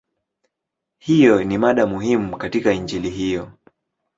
Hiyo 0.99 1.43
ni 1.43 1.57
mada 1.57 1.85
muhimu 1.85 2.37
katika 2.37 2.73
Injili 2.73 3.09
hiyo. 3.09 3.51